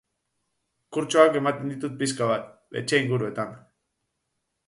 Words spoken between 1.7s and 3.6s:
ditut pixka bat, etxe inguruetan.